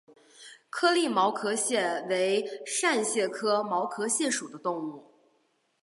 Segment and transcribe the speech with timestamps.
[0.71, 5.11] 颗粒毛壳蟹为扇蟹科毛壳蟹属的动物。